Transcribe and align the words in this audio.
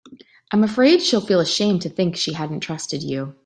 I'm 0.51 0.63
afraid 0.63 1.03
she'd 1.03 1.27
feel 1.27 1.39
ashamed 1.41 1.83
to 1.83 1.89
think 1.89 2.15
she 2.15 2.33
hadn't 2.33 2.61
trusted 2.61 3.03
you. 3.03 3.35